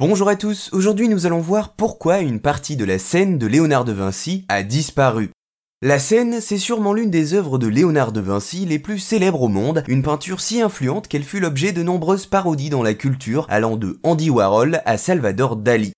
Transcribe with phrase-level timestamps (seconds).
[0.00, 3.84] Bonjour à tous, aujourd'hui nous allons voir pourquoi une partie de la scène de Léonard
[3.84, 5.30] de Vinci a disparu.
[5.82, 9.48] La scène, c'est sûrement l'une des œuvres de Léonard de Vinci les plus célèbres au
[9.48, 13.76] monde, une peinture si influente qu'elle fut l'objet de nombreuses parodies dans la culture, allant
[13.76, 15.90] de Andy Warhol à Salvador Dali.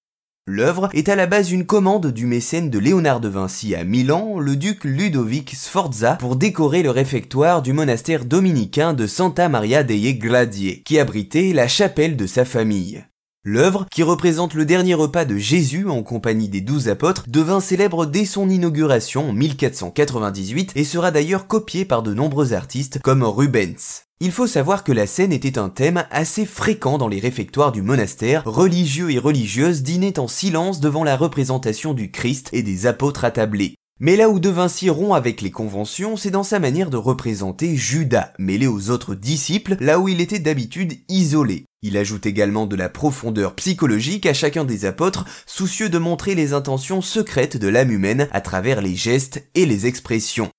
[0.47, 4.39] L'œuvre est à la base une commande du mécène de Léonard de Vinci à Milan,
[4.39, 10.15] le duc Ludovic Sforza, pour décorer le réfectoire du monastère dominicain de Santa Maria dei
[10.15, 13.05] Gladie, qui abritait la chapelle de sa famille.
[13.43, 18.05] L'œuvre, qui représente le dernier repas de Jésus en compagnie des douze apôtres, devint célèbre
[18.05, 24.03] dès son inauguration en 1498 et sera d'ailleurs copiée par de nombreux artistes comme Rubens.
[24.21, 27.81] Il faut savoir que la scène était un thème assez fréquent dans les réfectoires du
[27.81, 33.25] monastère, religieux et religieuses dînaient en silence devant la représentation du Christ et des apôtres
[33.25, 33.75] attablés.
[34.01, 37.75] Mais là où De Vinci rompt avec les conventions, c'est dans sa manière de représenter
[37.75, 41.65] Judas, mêlé aux autres disciples, là où il était d'habitude isolé.
[41.83, 46.53] Il ajoute également de la profondeur psychologique à chacun des apôtres, soucieux de montrer les
[46.53, 50.51] intentions secrètes de l'âme humaine à travers les gestes et les expressions.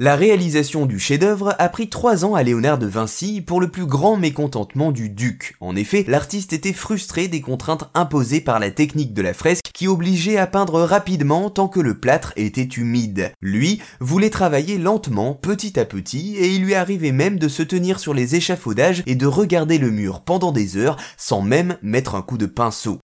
[0.00, 3.84] La réalisation du chef-d'œuvre a pris trois ans à Léonard de Vinci pour le plus
[3.84, 5.56] grand mécontentement du duc.
[5.58, 9.88] En effet, l'artiste était frustré des contraintes imposées par la technique de la fresque qui
[9.88, 13.32] obligeait à peindre rapidement tant que le plâtre était humide.
[13.42, 17.98] Lui voulait travailler lentement, petit à petit, et il lui arrivait même de se tenir
[17.98, 22.22] sur les échafaudages et de regarder le mur pendant des heures sans même mettre un
[22.22, 23.00] coup de pinceau.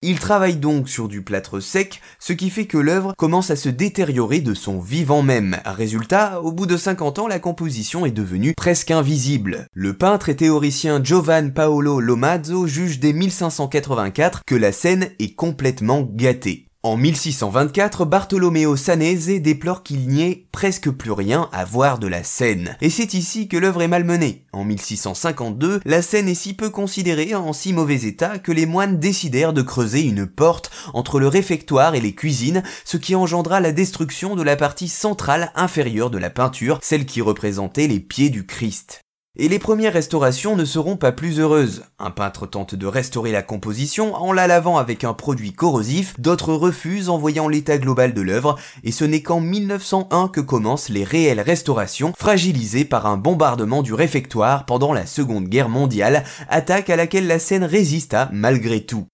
[0.00, 3.68] Il travaille donc sur du plâtre sec, ce qui fait que l'œuvre commence à se
[3.68, 5.56] détériorer de son vivant même.
[5.64, 9.66] Résultat, au bout de 50 ans, la composition est devenue presque invisible.
[9.72, 16.08] Le peintre et théoricien Giovan Paolo Lomazzo juge dès 1584 que la scène est complètement
[16.08, 16.67] gâtée.
[16.88, 22.24] En 1624, Bartolomeo Sanese déplore qu'il n'y ait presque plus rien à voir de la
[22.24, 22.78] scène.
[22.80, 24.46] Et c'est ici que l'œuvre est malmenée.
[24.54, 28.98] En 1652, la scène est si peu considérée, en si mauvais état, que les moines
[28.98, 33.72] décidèrent de creuser une porte entre le réfectoire et les cuisines, ce qui engendra la
[33.72, 38.46] destruction de la partie centrale inférieure de la peinture, celle qui représentait les pieds du
[38.46, 39.02] Christ.
[39.40, 41.84] Et les premières restaurations ne seront pas plus heureuses.
[42.00, 46.54] Un peintre tente de restaurer la composition en la lavant avec un produit corrosif, d'autres
[46.54, 51.04] refusent en voyant l'état global de l'œuvre, et ce n'est qu'en 1901 que commencent les
[51.04, 56.96] réelles restaurations, fragilisées par un bombardement du réfectoire pendant la Seconde Guerre mondiale, attaque à
[56.96, 59.06] laquelle la scène résista malgré tout.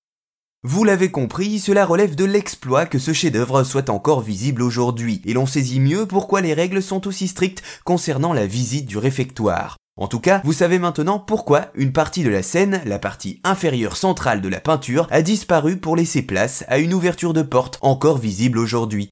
[0.63, 5.35] Vous l'avez compris, cela relève de l'exploit que ce chef-d'œuvre soit encore visible aujourd'hui, et
[5.35, 9.77] l'on saisit mieux pourquoi les règles sont aussi strictes concernant la visite du réfectoire.
[9.97, 13.97] En tout cas, vous savez maintenant pourquoi une partie de la scène, la partie inférieure
[13.97, 18.19] centrale de la peinture, a disparu pour laisser place à une ouverture de porte encore
[18.19, 19.11] visible aujourd'hui.